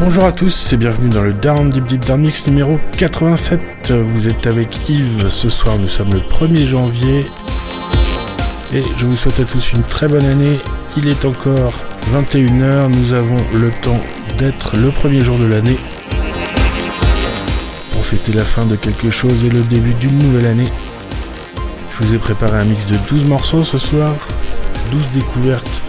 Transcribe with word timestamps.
Bonjour 0.00 0.26
à 0.26 0.32
tous 0.32 0.72
et 0.72 0.76
bienvenue 0.76 1.08
dans 1.08 1.24
le 1.24 1.32
Down 1.32 1.70
Deep 1.70 1.84
Deep 1.86 2.04
Down 2.06 2.20
Mix 2.20 2.46
numéro 2.46 2.78
87. 2.96 3.90
Vous 3.90 4.28
êtes 4.28 4.46
avec 4.46 4.88
Yves, 4.88 5.28
ce 5.28 5.48
soir 5.48 5.76
nous 5.76 5.88
sommes 5.88 6.12
le 6.12 6.20
1er 6.20 6.66
janvier 6.66 7.24
et 8.72 8.84
je 8.96 9.06
vous 9.06 9.16
souhaite 9.16 9.40
à 9.40 9.44
tous 9.44 9.72
une 9.72 9.82
très 9.82 10.06
bonne 10.06 10.24
année. 10.24 10.60
Il 10.96 11.08
est 11.08 11.24
encore 11.24 11.74
21h, 12.12 12.88
nous 12.88 13.12
avons 13.12 13.44
le 13.52 13.72
temps 13.82 14.00
d'être 14.38 14.76
le 14.76 14.92
premier 14.92 15.20
jour 15.20 15.36
de 15.36 15.46
l'année 15.46 15.78
pour 17.90 18.04
fêter 18.04 18.32
la 18.32 18.44
fin 18.44 18.66
de 18.66 18.76
quelque 18.76 19.10
chose 19.10 19.44
et 19.44 19.50
le 19.50 19.62
début 19.62 19.94
d'une 19.94 20.16
nouvelle 20.16 20.46
année. 20.46 20.72
Je 21.92 22.04
vous 22.04 22.14
ai 22.14 22.18
préparé 22.18 22.56
un 22.56 22.64
mix 22.64 22.86
de 22.86 22.96
12 23.08 23.24
morceaux 23.24 23.64
ce 23.64 23.78
soir, 23.78 24.14
12 24.92 25.08
découvertes 25.12 25.82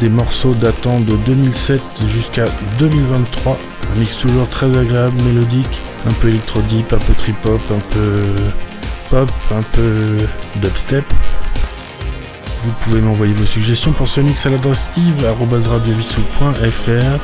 des 0.00 0.08
morceaux 0.08 0.54
datant 0.54 1.00
de 1.00 1.16
2007 1.26 1.82
jusqu'à 2.06 2.46
2023. 2.78 3.58
Un 3.94 3.98
mix 3.98 4.16
toujours 4.16 4.48
très 4.48 4.74
agréable, 4.76 5.20
mélodique, 5.22 5.82
un 6.06 6.12
peu 6.12 6.28
électro-deep, 6.28 6.92
un 6.92 6.98
peu 6.98 7.14
trip-hop, 7.14 7.60
un 7.70 7.80
peu 7.90 8.24
pop, 9.10 9.30
un 9.52 9.62
peu 9.62 10.16
dubstep. 10.56 11.04
Vous 12.64 12.72
pouvez 12.80 13.00
m'envoyer 13.00 13.34
vos 13.34 13.44
suggestions 13.44 13.92
pour 13.92 14.08
ce 14.08 14.20
mix 14.20 14.46
à 14.46 14.50
l'adresse 14.50 14.90
yves.radiovissou.fr. 14.96 17.18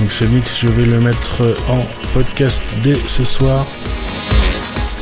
Donc 0.00 0.10
ce 0.10 0.24
mix, 0.24 0.58
je 0.58 0.66
vais 0.68 0.86
le 0.86 0.98
mettre 0.98 1.54
en 1.68 1.78
podcast 2.14 2.62
dès 2.82 2.96
ce 3.06 3.24
soir. 3.24 3.66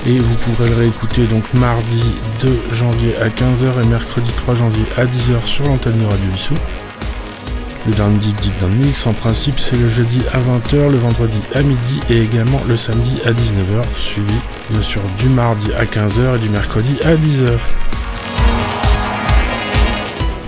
Et 0.07 0.19
vous 0.19 0.35
pourrez 0.37 0.69
le 0.71 0.77
réécouter 0.77 1.27
donc 1.27 1.45
mardi 1.55 2.03
2 2.41 2.63
janvier 2.73 3.17
à 3.19 3.29
15h 3.29 3.83
et 3.83 3.87
mercredi 3.87 4.31
3 4.33 4.55
janvier 4.55 4.85
à 4.97 5.05
10h 5.05 5.45
sur 5.45 5.65
l'antenne 5.65 5.99
de 5.99 6.07
Radio 6.07 6.31
Vissou. 6.35 6.55
Le 7.87 7.93
Down 7.93 8.19
Deep 8.19 8.41
Deep 8.41 8.61
Down 8.61 8.75
Mix, 8.77 9.07
en 9.07 9.13
principe, 9.13 9.59
c'est 9.59 9.77
le 9.77 9.89
jeudi 9.89 10.21
à 10.33 10.39
20h, 10.39 10.91
le 10.91 10.97
vendredi 10.97 11.41
à 11.55 11.63
midi 11.63 12.01
et 12.09 12.23
également 12.23 12.63
le 12.67 12.77
samedi 12.77 13.21
à 13.27 13.33
19h, 13.33 13.83
suivi 13.97 14.35
bien 14.71 14.83
sûr 14.83 15.03
du 15.19 15.29
mardi 15.29 15.73
à 15.75 15.85
15h 15.85 16.37
et 16.37 16.39
du 16.39 16.49
mercredi 16.49 16.97
à 17.05 17.17
10h. 17.17 17.59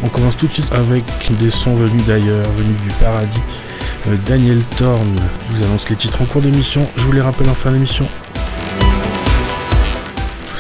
On 0.05 0.09
commence 0.09 0.37
tout 0.37 0.47
de 0.47 0.53
suite 0.53 0.73
avec 0.73 1.05
des 1.41 1.51
sons 1.51 1.75
venus 1.75 2.05
d'ailleurs, 2.07 2.47
venus 2.57 2.77
du 2.83 2.91
paradis. 3.01 3.41
Euh, 4.09 4.17
Daniel 4.27 4.63
Thorne, 4.77 5.21
vous 5.51 5.63
annonce 5.63 5.89
les 5.89 5.97
titres 5.97 6.23
en 6.23 6.25
cours 6.25 6.43
d'émission, 6.43 6.87
je 6.97 7.05
vous 7.05 7.13
les 7.13 7.21
rappelle 7.21 7.49
en 7.49 7.55
fin 7.55 7.71
d'émission. 7.71 8.09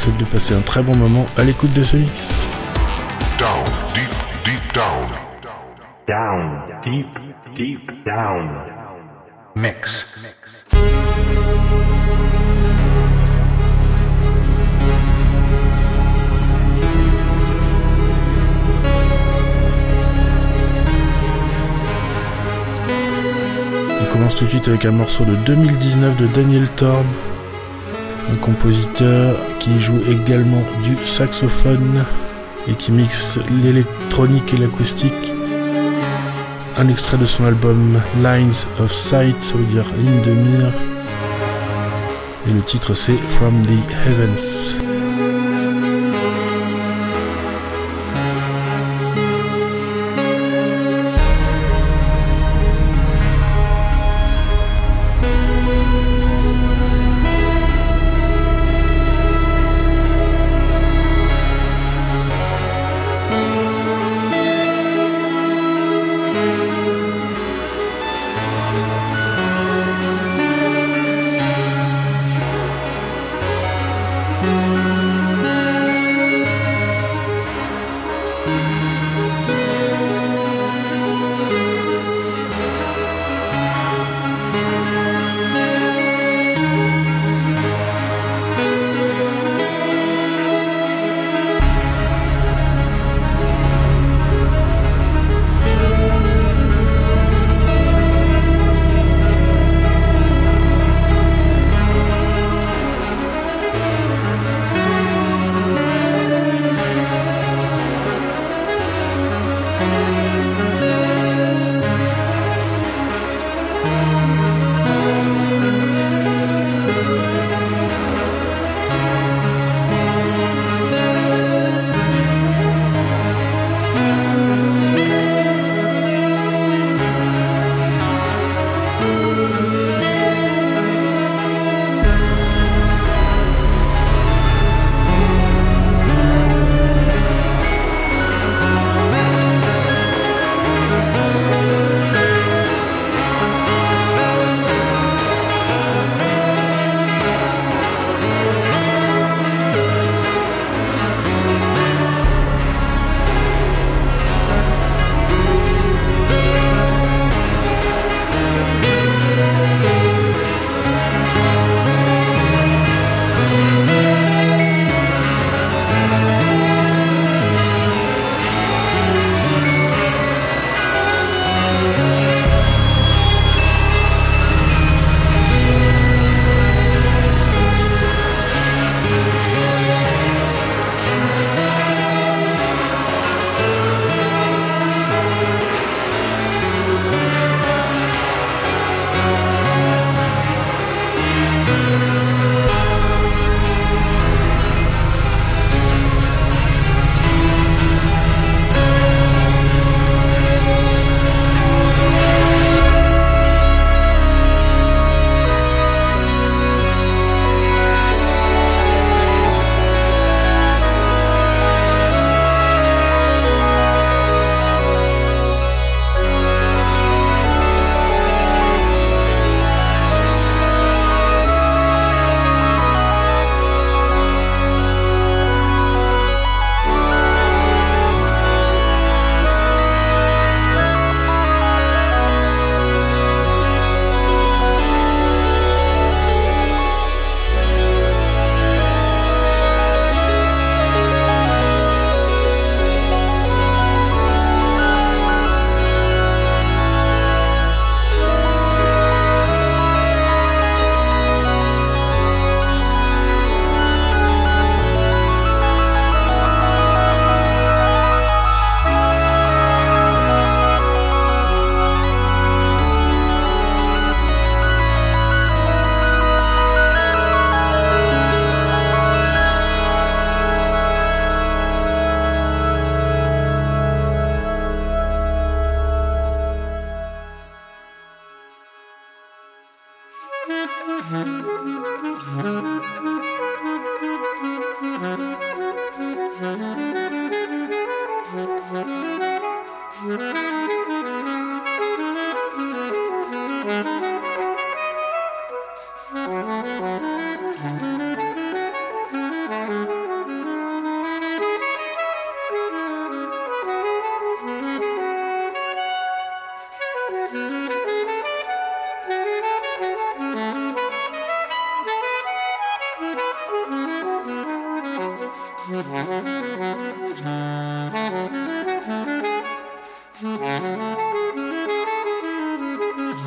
Souhaite 0.02 0.18
de 0.18 0.24
passer 0.24 0.52
un 0.56 0.60
très 0.62 0.82
bon 0.82 0.96
moment 0.96 1.24
à 1.38 1.44
l'écoute 1.44 1.72
de 1.74 1.84
ce 1.84 1.96
mix. 1.96 2.48
Down, 3.38 3.64
deep, 3.94 4.10
deep 4.44 4.74
down. 4.74 5.06
Down, 6.08 6.60
deep, 6.82 7.06
deep 7.56 8.04
down. 8.04 8.50
Mix. 9.54 10.04
On 24.00 24.04
commence 24.10 24.34
tout 24.34 24.46
de 24.46 24.50
suite 24.50 24.66
avec 24.66 24.84
un 24.84 24.90
morceau 24.90 25.24
de 25.24 25.36
2019 25.36 26.16
de 26.16 26.26
Daniel 26.26 26.68
Thorne, 26.70 27.06
un 28.30 28.36
compositeur 28.36 29.36
qui 29.58 29.80
joue 29.80 30.00
également 30.10 30.62
du 30.84 30.96
saxophone 31.04 32.04
et 32.68 32.74
qui 32.74 32.92
mixe 32.92 33.38
l'électronique 33.62 34.54
et 34.54 34.56
l'acoustique. 34.56 35.32
Un 36.76 36.88
extrait 36.88 37.18
de 37.18 37.26
son 37.26 37.44
album 37.44 38.00
Lines 38.22 38.66
of 38.80 38.92
Sight, 38.92 39.42
ça 39.42 39.54
veut 39.54 39.64
dire 39.64 39.84
ligne 39.98 40.22
de 40.22 40.30
mire. 40.30 40.72
Et 42.48 42.52
le 42.52 42.60
titre 42.62 42.94
c'est 42.94 43.16
From 43.28 43.62
the 43.62 43.72
Heavens. 44.06 44.81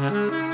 Down, 0.05 0.44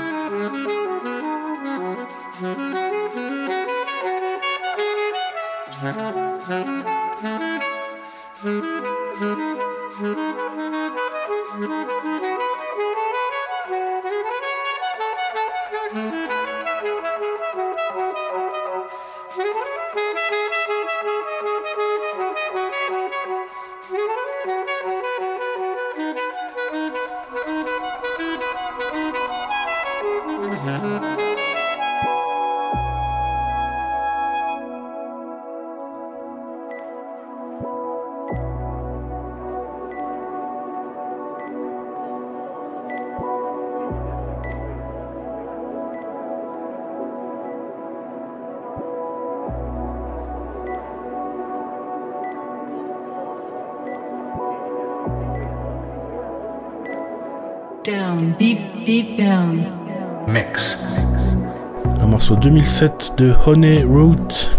2007 62.42 63.14
de 63.18 63.32
Honey 63.46 63.84
Root. 63.84 64.50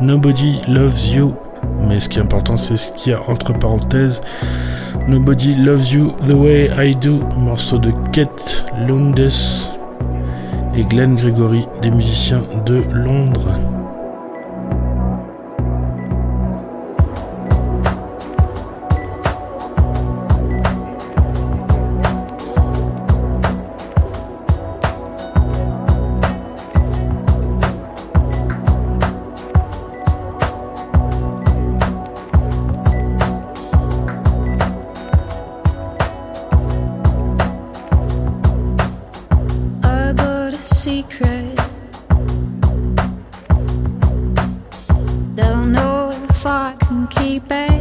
Nobody 0.00 0.60
Loves 0.68 1.08
You. 1.08 1.34
Mais 1.88 1.98
ce 1.98 2.08
qui 2.08 2.20
est 2.20 2.22
important, 2.22 2.56
c'est 2.56 2.76
ce 2.76 2.92
qu'il 2.92 3.12
y 3.12 3.14
a 3.16 3.20
entre 3.28 3.52
parenthèses. 3.52 4.20
Nobody 5.08 5.56
Loves 5.56 5.92
You 5.92 6.12
the 6.24 6.30
Way 6.30 6.70
I 6.78 6.94
Do. 6.94 7.18
Morceau 7.36 7.78
de 7.78 7.90
Kate 8.12 8.64
Lowndes 8.86 9.32
et 10.76 10.84
Glenn 10.84 11.16
Gregory, 11.16 11.66
des 11.82 11.90
musiciens 11.90 12.44
de 12.64 12.84
Londres. 12.92 13.81
Secret. 41.02 41.56
Don't 45.34 45.72
know 45.72 46.10
if 46.28 46.46
I 46.46 46.76
can 46.80 47.06
keep 47.08 47.50
it. 47.50 47.71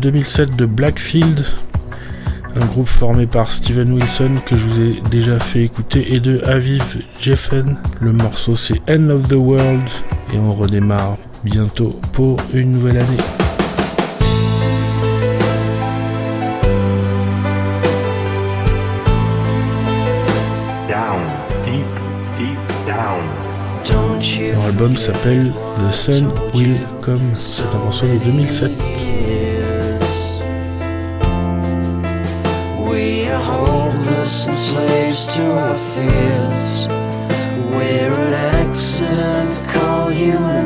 2007 0.00 0.56
de 0.56 0.64
Blackfield, 0.64 1.44
un 2.56 2.64
groupe 2.64 2.88
formé 2.88 3.26
par 3.26 3.52
Steven 3.52 3.92
Wilson 3.92 4.36
que 4.46 4.56
je 4.56 4.66
vous 4.66 4.80
ai 4.80 5.02
déjà 5.10 5.38
fait 5.38 5.62
écouter 5.62 6.14
et 6.14 6.20
de 6.20 6.40
Aviv 6.46 7.02
Jeffen. 7.20 7.76
Le 8.00 8.12
morceau 8.12 8.56
c'est 8.56 8.80
End 8.88 9.10
of 9.10 9.28
the 9.28 9.34
World 9.34 9.82
et 10.32 10.38
on 10.38 10.54
redémarre 10.54 11.16
bientôt 11.44 12.00
pour 12.12 12.38
une 12.54 12.72
nouvelle 12.72 12.96
année. 12.96 13.16
Down, 20.88 21.20
album 24.66 24.96
s'appelle 24.96 25.52
The 25.76 25.92
Sun 25.92 26.28
Will 26.54 26.80
Come, 27.02 27.20
c'est 27.36 27.64
un 27.74 27.78
morceau 27.78 28.06
de 28.06 28.24
2007. 28.24 28.70
to 35.30 35.44
our 35.52 35.78
fears. 35.94 36.88
We're 37.70 38.12
an 38.12 38.34
accident, 38.34 39.68
call 39.68 40.10
you. 40.10 40.59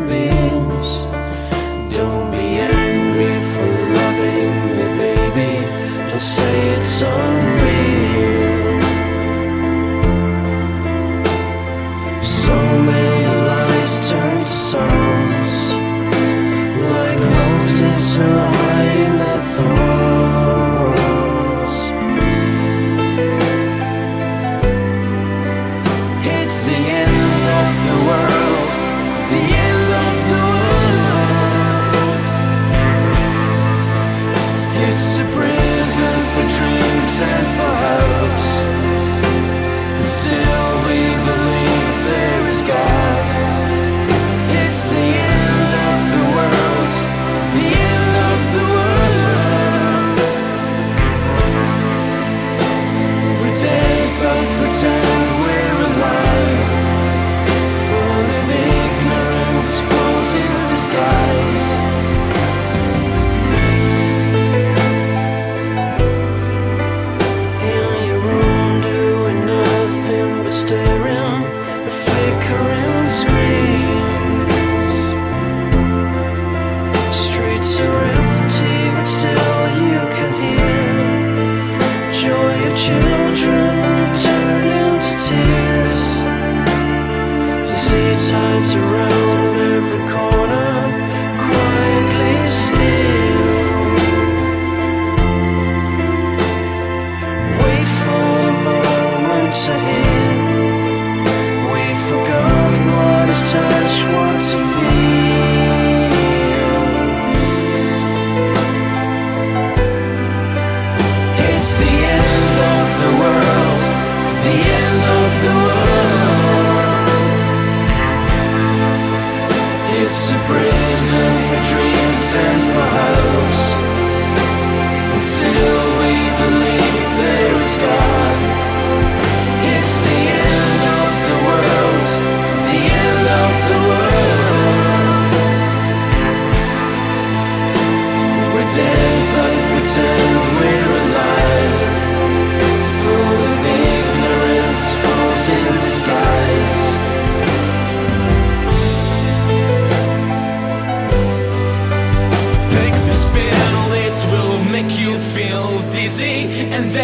and 156.74 156.90
then 156.90 157.03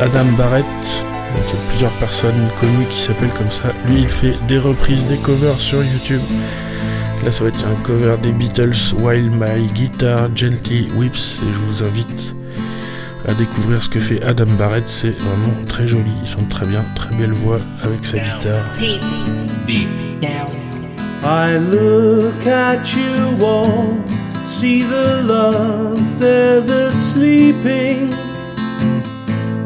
Adam 0.00 0.24
Barrett. 0.36 0.64
Donc 1.34 1.44
il 1.48 1.54
y 1.54 1.58
a 1.58 1.68
plusieurs 1.68 1.92
personnes 1.92 2.48
connues 2.60 2.86
qui 2.90 3.00
s'appellent 3.00 3.32
comme 3.34 3.50
ça. 3.50 3.72
Lui, 3.88 4.02
il 4.02 4.08
fait 4.08 4.34
des 4.48 4.58
reprises, 4.58 5.06
des 5.06 5.16
covers 5.16 5.58
sur 5.58 5.82
YouTube. 5.82 6.22
Là, 7.24 7.32
ça 7.32 7.44
va 7.44 7.50
être 7.50 7.64
un 7.66 7.80
cover 7.82 8.16
des 8.22 8.32
Beatles, 8.32 8.94
While 8.98 9.30
My 9.30 9.66
Guitar 9.72 10.28
Gently 10.34 10.88
Whips. 10.96 11.40
Et 11.42 11.52
je 11.52 11.58
vous 11.58 11.82
invite 11.82 12.34
à 13.26 13.34
découvrir 13.34 13.82
ce 13.82 13.88
que 13.88 13.98
fait 13.98 14.22
Adam 14.22 14.50
Barrett. 14.58 14.84
C'est 14.86 15.18
vraiment 15.20 15.64
très 15.66 15.86
joli. 15.88 16.12
Ils 16.22 16.28
sont 16.28 16.44
très 16.48 16.66
bien, 16.66 16.84
très 16.94 17.14
belle 17.16 17.32
voix 17.32 17.58
avec 17.82 18.04
sa 18.04 18.18
guitare. 18.18 18.62
I 21.28 21.58
look 21.58 22.46
at 22.46 22.94
you 22.94 23.36
see 24.46 24.82
the 24.82 25.22
love 25.26 25.98
sleeping. 26.94 27.95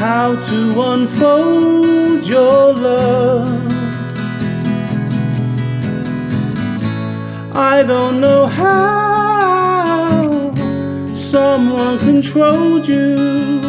how 0.00 0.34
to 0.34 0.80
unfold 0.80 2.26
your 2.26 2.72
love. 2.72 3.70
I 7.54 7.82
don't 7.82 8.18
know 8.18 8.46
how 8.46 10.54
someone 11.12 11.98
controlled 11.98 12.88
you. 12.88 13.60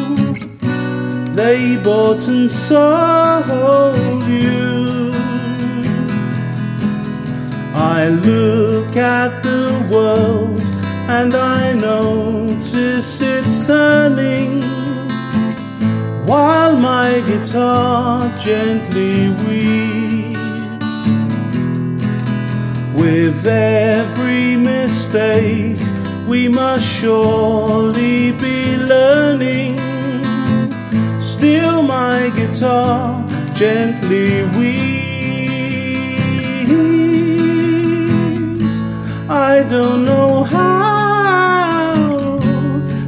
They 1.36 1.76
bought 1.84 2.26
and 2.30 2.50
sold 2.50 4.24
you. 4.24 5.12
I 7.76 8.08
look 8.08 8.96
at 8.96 9.44
the 9.44 9.86
world 9.92 10.62
and 11.10 11.36
I 11.36 11.74
notice 11.74 13.20
it's 13.20 13.68
turning 13.68 14.81
while 16.32 16.78
my 16.78 17.20
guitar 17.28 18.32
gently 18.40 19.28
weeps. 19.44 20.96
With 22.96 23.46
every 23.46 24.56
mistake, 24.56 25.82
we 26.30 26.48
must 26.48 26.88
surely 26.88 28.32
be 28.32 28.78
learning. 28.78 29.76
Still, 31.20 31.84
my 31.84 32.32
guitar 32.38 33.28
gently 33.54 34.44
weeps. 34.56 35.12
I 39.28 39.66
don't 39.70 40.06
know 40.06 40.44
how 40.44 41.92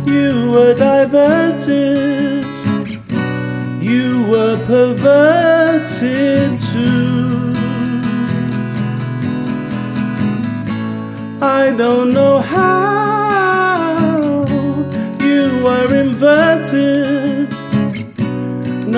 you 0.05 0.51
were 0.51 0.73
diverted, 0.73 2.12
were 4.33 4.57
perverted 4.65 6.57
too. 6.57 7.53
I 11.39 11.71
don't 11.77 12.09
know 12.17 12.39
how 12.39 13.93
you 15.27 15.43
were 15.65 15.89
inverted. 16.05 17.47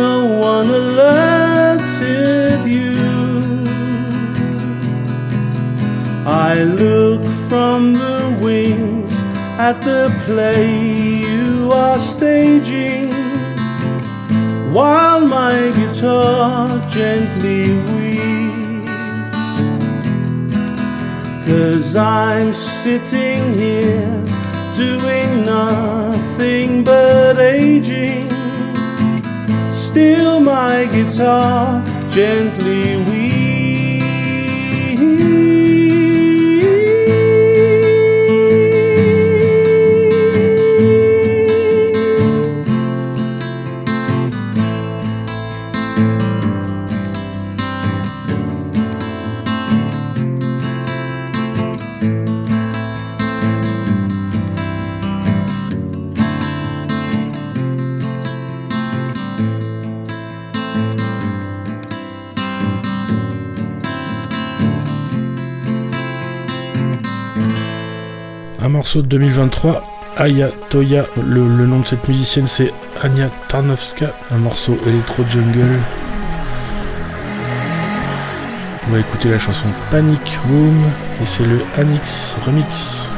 No 0.02 0.14
one 0.52 0.70
alerted 0.70 2.60
you. 2.78 2.96
I 6.26 6.64
look 6.64 7.24
from 7.50 7.80
the 7.94 8.40
wings 8.42 9.14
at 9.60 9.78
the 9.82 10.04
play 10.26 10.70
you 11.28 11.72
are 11.74 12.00
staging, 12.00 13.15
while 14.76 15.26
my 15.26 15.72
guitar 15.78 16.68
gently 16.90 17.72
weeps. 17.92 18.92
Cause 21.48 21.96
I'm 21.96 22.54
sitting 22.54 23.54
here 23.58 24.12
doing 24.76 25.46
nothing 25.46 26.84
but 26.84 27.38
aging. 27.38 28.30
Still, 29.72 30.42
my 30.42 30.90
guitar 30.92 31.82
gently 32.10 32.98
weeps. 33.06 33.25
Morceau 68.96 69.02
de 69.02 69.08
2023, 69.08 69.84
Aya 70.18 70.50
Toya. 70.70 71.06
Le, 71.18 71.48
le 71.48 71.66
nom 71.66 71.80
de 71.80 71.86
cette 71.86 72.08
musicienne 72.08 72.48
c'est 72.48 72.72
Anya 73.04 73.30
Tarnowska. 73.50 74.14
Un 74.32 74.38
morceau 74.38 74.78
Electro 74.88 75.24
Jungle. 75.30 75.80
On 78.88 78.92
va 78.92 79.00
écouter 79.00 79.30
la 79.30 79.40
chanson 79.40 79.68
Panic 79.92 80.38
Room 80.48 80.82
et 81.22 81.26
c'est 81.26 81.44
le 81.44 81.60
Anix 81.78 82.38
Remix. 82.46 83.10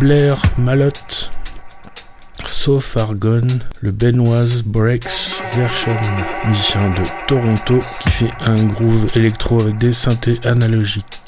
Blair 0.00 0.40
Malotte, 0.56 1.30
sauf 2.46 2.82
Far 2.82 3.14
Gone, 3.16 3.60
le 3.82 3.90
Benoise 3.90 4.62
Breaks 4.62 5.42
Version, 5.54 5.94
musicien 6.48 6.88
de 6.88 7.02
Toronto 7.26 7.80
qui 8.00 8.08
fait 8.08 8.30
un 8.40 8.56
groove 8.64 9.08
électro 9.14 9.60
avec 9.60 9.76
des 9.76 9.92
synthés 9.92 10.40
analogiques. 10.42 11.19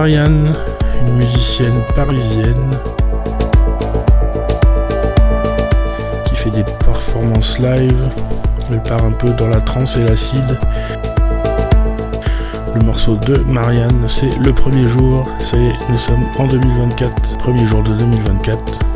Marianne, 0.00 0.54
une 1.06 1.16
musicienne 1.18 1.82
parisienne 1.94 2.70
qui 6.24 6.36
fait 6.36 6.48
des 6.48 6.64
performances 6.64 7.58
live. 7.58 8.08
Elle 8.70 8.82
part 8.82 9.04
un 9.04 9.12
peu 9.12 9.28
dans 9.28 9.48
la 9.48 9.60
trance 9.60 9.98
et 9.98 10.04
l'acide. 10.04 10.58
Le 12.74 12.80
morceau 12.82 13.16
de 13.16 13.40
Marianne, 13.40 14.06
c'est 14.08 14.34
le 14.38 14.54
premier 14.54 14.86
jour. 14.86 15.28
Ça 15.40 15.58
y 15.58 15.66
est, 15.66 15.76
nous 15.90 15.98
sommes 15.98 16.24
en 16.38 16.46
2024, 16.46 17.36
premier 17.36 17.66
jour 17.66 17.82
de 17.82 17.92
2024. 17.92 18.89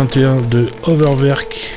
21 0.00 0.40
de 0.40 0.66
Overwerk. 0.84 1.74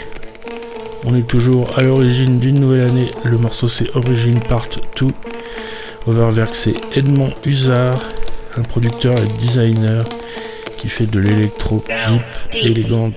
On 1.05 1.13
est 1.13 1.27
toujours 1.27 1.77
à 1.77 1.81
l'origine 1.81 2.39
d'une 2.39 2.57
nouvelle 2.57 2.85
année. 2.85 3.11
Le 3.25 3.37
morceau 3.37 3.67
c'est 3.67 3.93
Origin 3.97 4.39
Part 4.39 4.69
2. 4.97 5.07
Overwerk 6.07 6.55
c'est 6.55 6.73
Edmond 6.95 7.33
Husard, 7.45 8.01
un 8.55 8.61
producteur 8.61 9.13
et 9.17 9.27
designer 9.37 10.05
qui 10.77 10.87
fait 10.87 11.05
de 11.05 11.19
l'électro 11.19 11.83
deep, 11.85 12.21
élégante. 12.53 13.15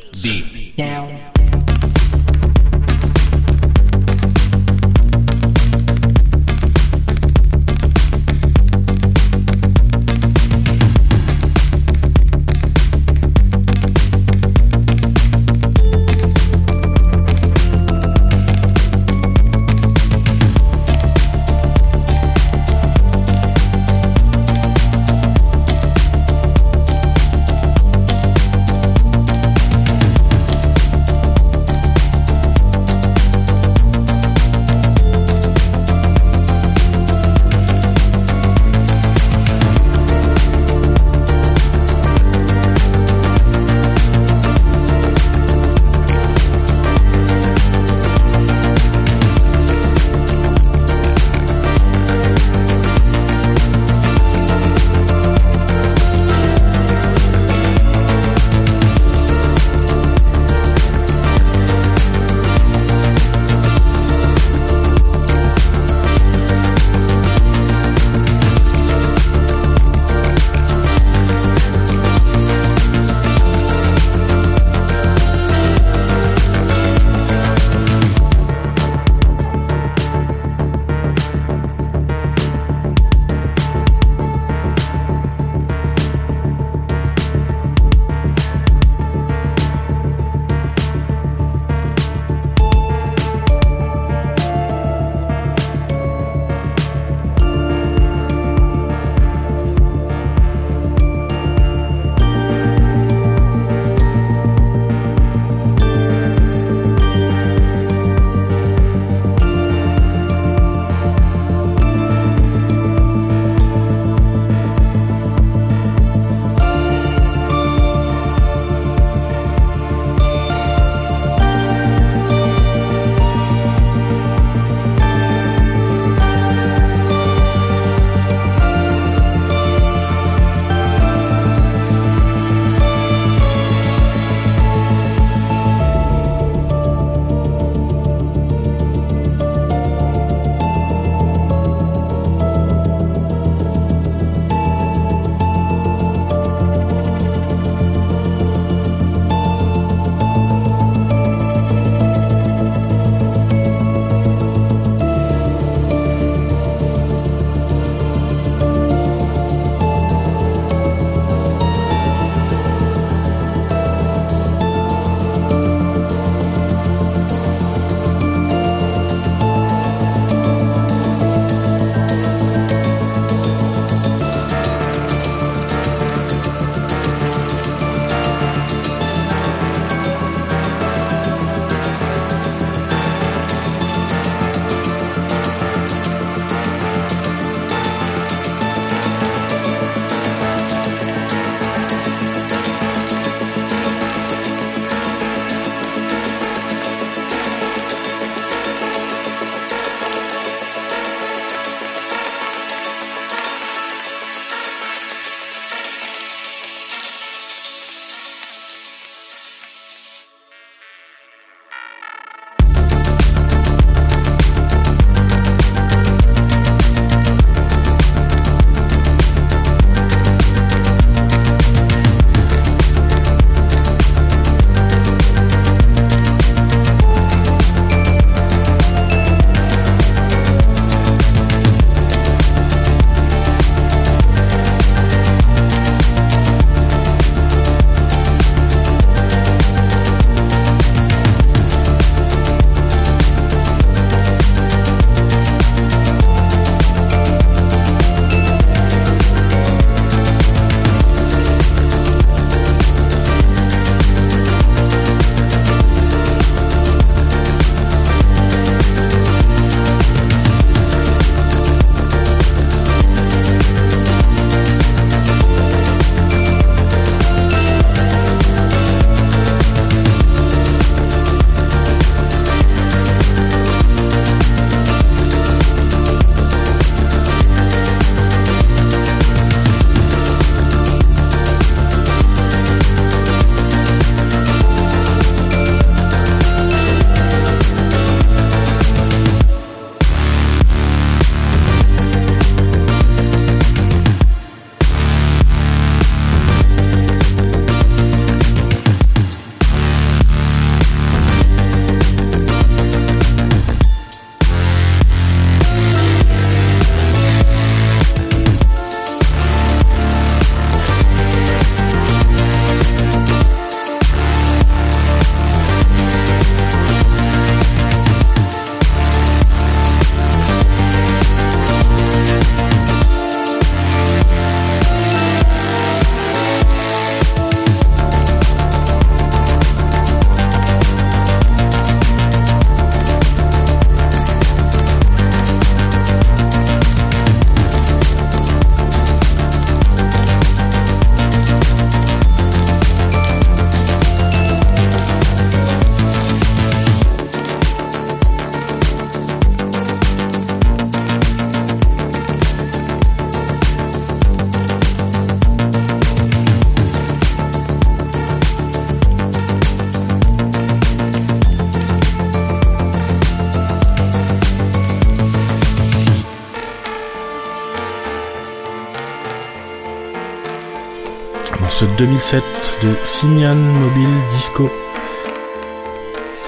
Ce 371.78 371.84
2007 371.84 372.42
de 372.84 372.96
Simian 373.04 373.54
Mobile 373.54 374.08
Disco. 374.34 374.70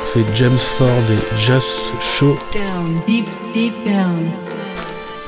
C'est 0.02 0.24
James 0.34 0.56
Ford 0.56 1.02
et 1.10 1.36
Just 1.36 1.92
Shaw. 2.00 2.38
Down, 2.54 2.98
deep, 3.06 3.26
deep 3.52 3.74
down. 3.84 4.30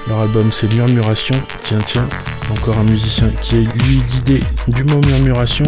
Leur 0.09 0.21
album 0.21 0.51
c'est 0.51 0.73
Murmuration. 0.73 1.35
Tiens, 1.65 1.81
tiens, 1.85 2.09
encore 2.51 2.79
un 2.79 2.85
musicien 2.85 3.29
qui 3.43 3.57
a 3.57 3.59
eu 3.59 3.69
l'idée 3.91 4.41
du 4.69 4.85
mot 4.85 5.03
murmuration. 5.07 5.67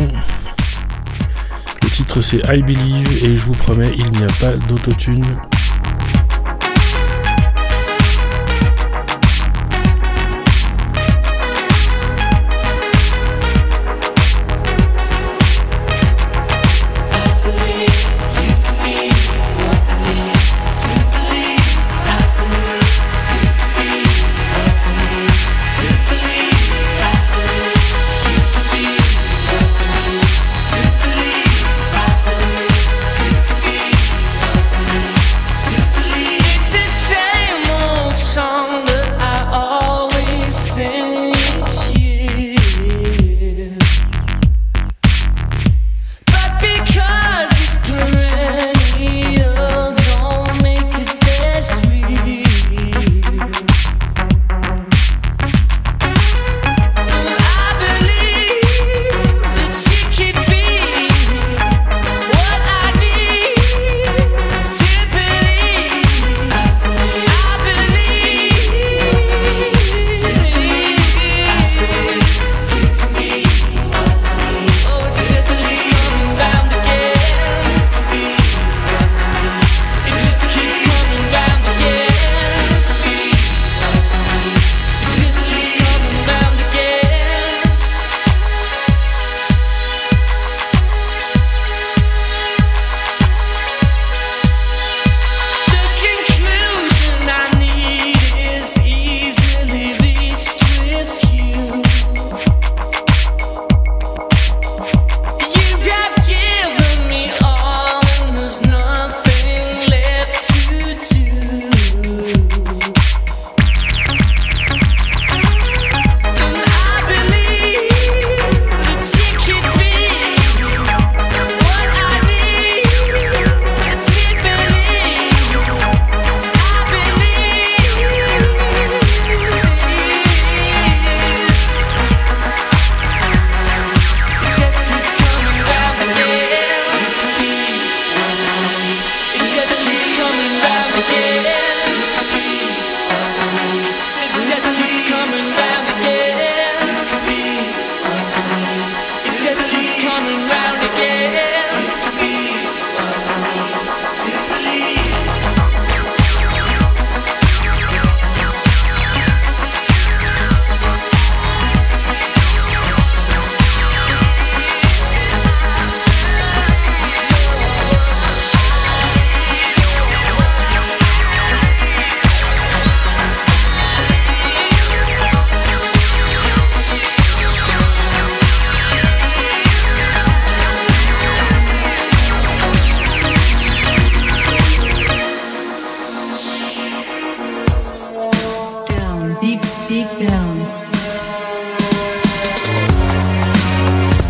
Le 1.83 1.91
titre 1.91 2.23
c'est 2.23 2.41
I 2.49 2.63
Believe 2.63 3.23
et 3.23 3.37
je 3.37 3.45
vous 3.45 3.53
promets, 3.53 3.93
il 3.95 4.11
n'y 4.13 4.25
a 4.25 4.33
pas 4.41 4.55
d'autotune. 4.67 5.27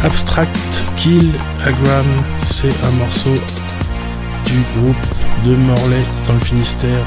Abstract 0.05 0.85
Kill 0.97 1.31
Agram, 1.65 2.05
c'est 2.51 2.75
un 2.85 2.91
morceau 2.99 3.35
du 4.45 4.61
groupe 4.77 4.97
de 5.45 5.55
Morlaix 5.55 6.05
dans 6.27 6.33
le 6.35 6.41
Finistère. 6.41 7.05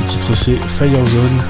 Le 0.00 0.06
titre 0.08 0.34
c'est 0.34 0.56
Fire 0.66 1.06
Zone. 1.06 1.42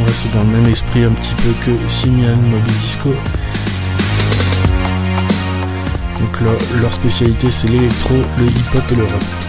On 0.00 0.04
reste 0.04 0.30
dans 0.32 0.40
le 0.40 0.58
même 0.58 0.72
esprit 0.72 1.04
un 1.04 1.12
petit 1.12 1.34
peu 1.34 1.52
que 1.66 1.90
Simian 1.90 2.36
Mobile 2.36 2.78
Disco. 2.82 3.10
Donc 6.18 6.40
leur, 6.40 6.80
leur 6.80 6.94
spécialité 6.94 7.50
c'est 7.50 7.68
l'électro, 7.68 8.14
le 8.38 8.46
hip-hop 8.46 8.84
et 8.92 8.96
le 8.96 9.04
rock. 9.04 9.39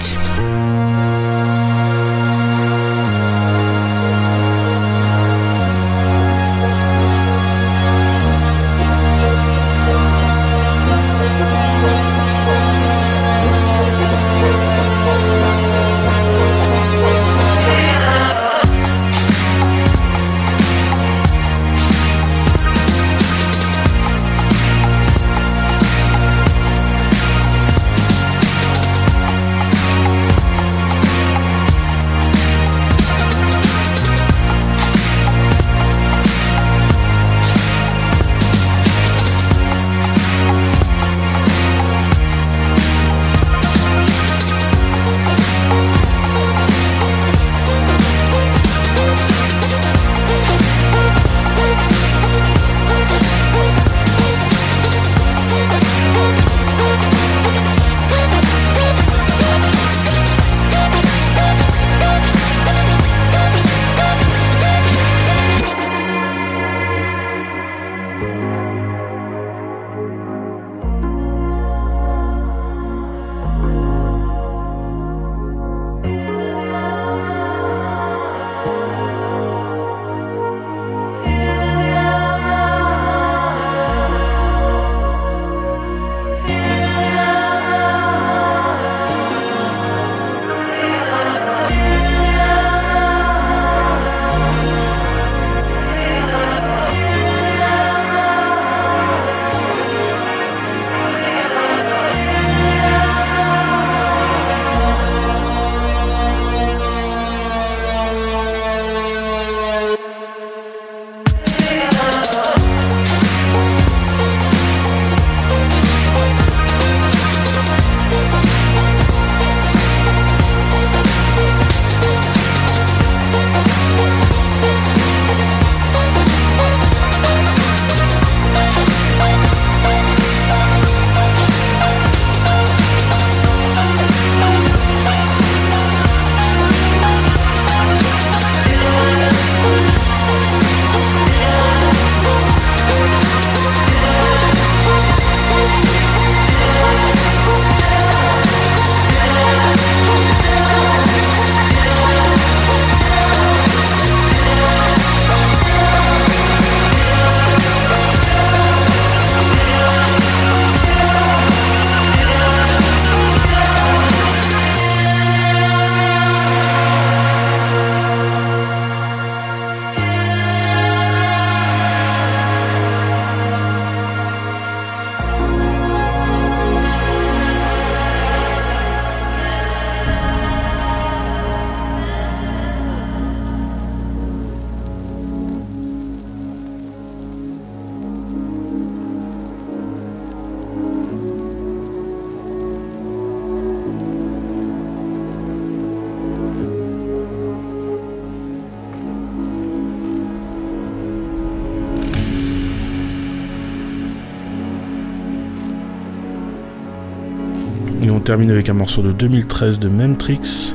Termine 208.32 208.52
avec 208.52 208.70
un 208.70 208.74
morceau 208.74 209.02
de 209.02 209.12
2013 209.12 209.78
de 209.78 209.90
Memtrix. 209.90 210.74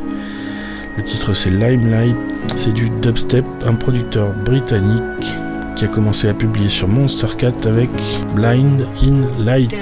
Le 0.99 1.03
titre 1.03 1.33
c'est 1.33 1.49
Limelight. 1.49 2.15
C'est 2.55 2.75
du 2.75 2.91
dubstep, 3.01 3.47
un 3.67 3.73
producteur 3.73 4.29
britannique 4.45 5.33
qui 5.75 5.87
a 5.87 5.89
commencé 5.89 6.29
à 6.29 6.35
publier 6.35 6.69
sur 6.69 6.87
Monster 6.87 7.29
Cat 7.39 7.55
avec 7.65 7.89
Blind 8.35 8.87
in 9.03 9.43
Light. 9.43 9.75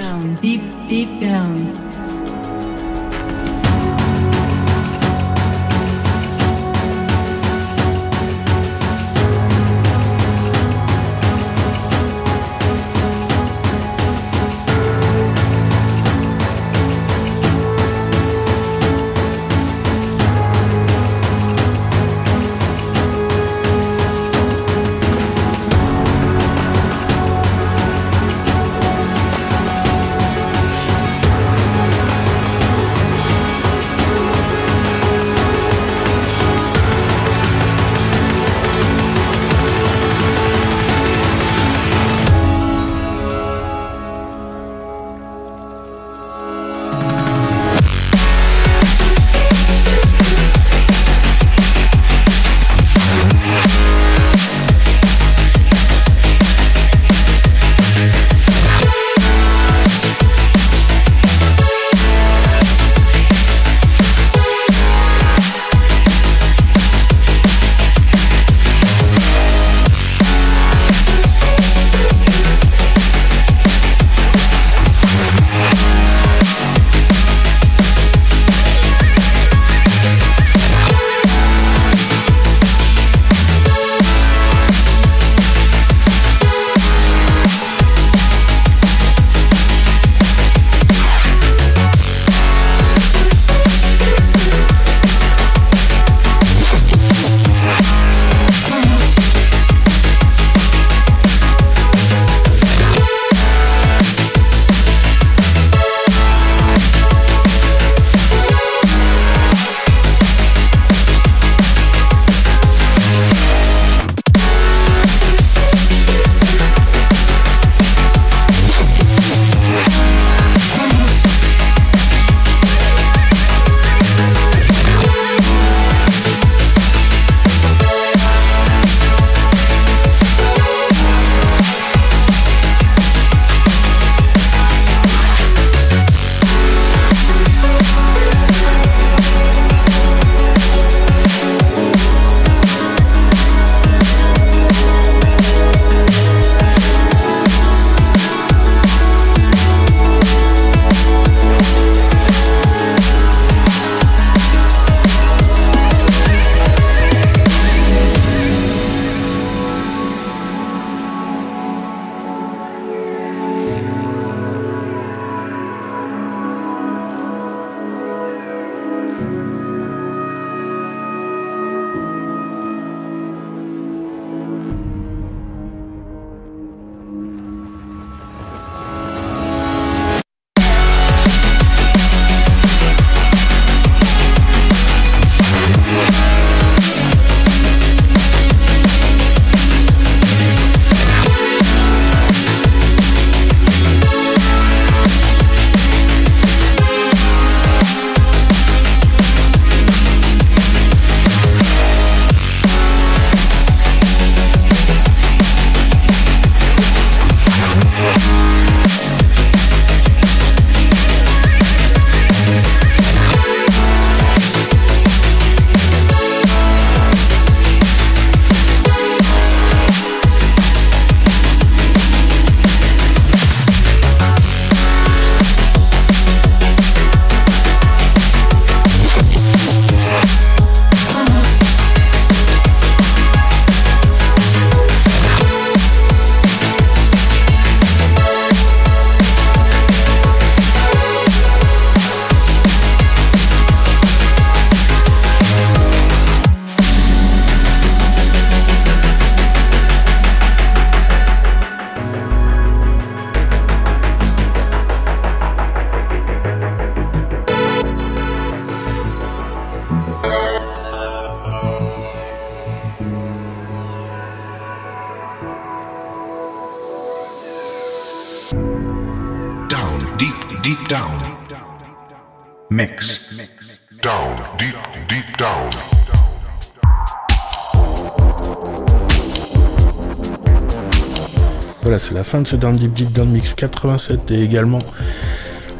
Fin 282.25 282.41
de 282.41 282.47
ce 282.47 282.57
Down 282.57 282.77
Deep 282.77 282.95
Deep 282.95 283.13
Down 283.13 283.31
Mix 283.31 283.55
87 283.55 284.31
et 284.31 284.43
également 284.43 284.81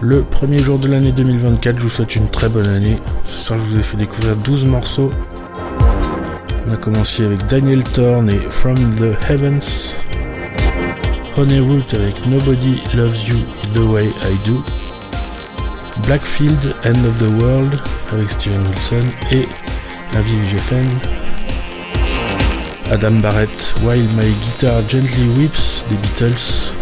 le 0.01 0.23
premier 0.23 0.59
jour 0.59 0.79
de 0.79 0.89
l'année 0.89 1.13
2024. 1.13 1.79
Je 1.79 1.83
vous 1.83 1.91
souhaite 1.91 2.15
une 2.15 2.29
très 2.29 2.49
bonne 2.49 2.69
année. 2.69 2.99
Ce 3.25 3.39
soir, 3.39 3.59
je 3.59 3.65
vous 3.65 3.79
ai 3.79 3.83
fait 3.83 3.97
découvrir 3.97 4.37
12 4.37 4.65
morceaux. 4.65 5.11
On 6.69 6.73
a 6.73 6.77
commencé 6.77 7.25
avec 7.25 7.47
Daniel 7.47 7.83
Thorne 7.83 8.31
et 8.31 8.41
From 8.51 8.77
the 8.97 9.17
Heavens. 9.29 9.97
Honeyroot 11.37 11.95
avec 11.95 12.27
Nobody 12.27 12.81
Loves 12.95 13.27
You 13.27 13.37
the 13.73 13.91
Way 13.91 14.07
I 14.07 14.39
Do. 14.47 14.63
Blackfield, 16.07 16.75
End 16.85 17.05
of 17.07 17.19
the 17.19 17.41
World 17.41 17.79
avec 18.13 18.31
Steven 18.31 18.61
Wilson 18.69 19.07
et 19.33 19.45
La 20.13 20.21
vie 20.21 20.37
GFN. 20.53 21.24
Adam 22.91 23.21
Barrett, 23.23 23.75
While 23.83 24.09
My 24.15 24.31
Guitar 24.43 24.83
Gently 24.87 25.27
Weeps 25.37 25.85
des 25.89 25.97
Beatles. 25.97 26.73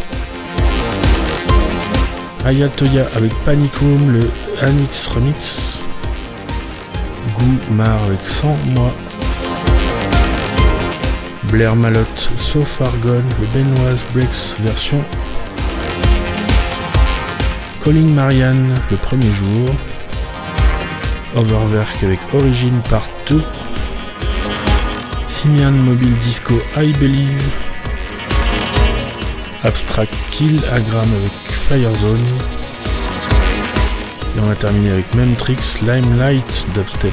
Ayatoya 2.44 3.06
avec 3.14 3.32
Panic 3.44 3.74
Room, 3.76 4.12
le 4.12 4.30
Anix 4.60 5.06
Remix. 5.08 5.78
Gou 7.34 7.72
Mar 7.72 8.02
avec 8.04 8.20
100 8.20 8.48
mois. 8.74 8.92
Blair 11.44 11.76
Malotte, 11.76 12.30
So 12.36 12.62
Far 12.62 12.92
Gone, 13.02 13.24
le 13.40 13.46
Benoise 13.48 14.00
Breaks 14.12 14.56
version. 14.60 15.04
Calling 17.84 18.12
Marianne, 18.12 18.74
le 18.90 18.96
premier 18.96 19.30
jour. 19.30 19.74
Overwerk 21.36 22.02
avec 22.02 22.18
Origin 22.34 22.80
Part 22.90 23.08
2. 23.28 23.42
Simian 25.42 25.72
Mobile 25.72 26.16
Disco 26.20 26.54
I 26.76 26.92
Believe. 27.00 27.42
Abstract 29.64 30.14
Kill 30.30 30.62
Agram 30.70 31.08
avec 31.16 31.32
Firezone. 31.50 32.24
Et 34.36 34.40
on 34.40 34.44
va 34.44 34.54
terminer 34.54 34.92
avec 34.92 35.12
Memtrix 35.16 35.56
Limelight 35.82 36.66
Dubstep. 36.74 37.12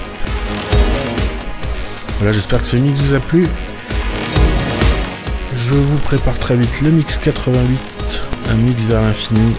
Voilà, 2.20 2.32
j'espère 2.32 2.62
que 2.62 2.68
ce 2.68 2.76
mix 2.76 3.00
vous 3.00 3.16
a 3.16 3.20
plu. 3.20 3.48
Je 5.58 5.74
vous 5.74 5.98
prépare 5.98 6.38
très 6.38 6.56
vite 6.56 6.82
le 6.82 6.92
mix 6.92 7.18
88, 7.18 7.80
un 8.52 8.56
mix 8.58 8.80
vers 8.84 9.02
l'infini. 9.02 9.56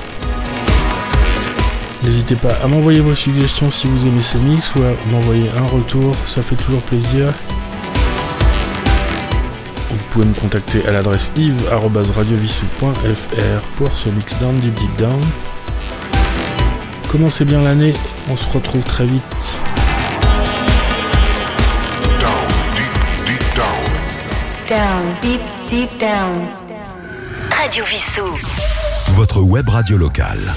N'hésitez 2.05 2.37
pas 2.37 2.55
à 2.63 2.69
m'envoyer 2.69 3.01
vos 3.01 3.17
suggestions 3.17 3.73
si 3.73 3.89
vous 3.89 4.07
aimez 4.07 4.23
ce 4.23 4.39
mix 4.39 4.73
ou 4.77 4.83
à 4.83 4.95
m'envoyer 5.11 5.51
un 5.57 5.67
retour, 5.67 6.15
ça 6.29 6.41
fait 6.41 6.55
toujours 6.55 6.83
plaisir. 6.83 7.35
Vous 10.11 10.23
pouvez 10.23 10.27
me 10.27 10.35
contacter 10.35 10.85
à 10.89 10.91
l'adresse 10.91 11.31
yves.radiovissou.fr 11.37 13.61
pour 13.77 13.95
ce 13.95 14.09
mix 14.09 14.37
down 14.41 14.59
deep 14.59 14.75
deep 14.75 14.97
down. 14.99 15.21
Commencez 17.09 17.45
bien 17.45 17.63
l'année, 17.63 17.95
on 18.29 18.37
se 18.37 18.49
retrouve 18.49 18.83
très 18.83 19.07
vite. 19.07 19.23
Down, 22.19 22.49
deep, 22.75 22.91
deep 23.25 23.55
down. 23.55 23.85
Down, 24.69 25.15
deep, 25.23 25.41
deep 25.71 25.97
down. 26.01 26.49
Radio 27.49 27.85
Vissou. 27.85 28.37
Votre 29.11 29.43
web 29.43 29.69
radio 29.69 29.97
locale. 29.97 30.53